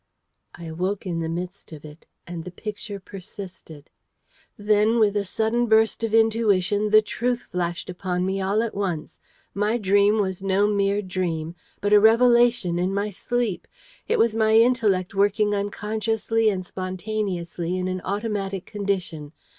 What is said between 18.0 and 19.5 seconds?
automatic condition.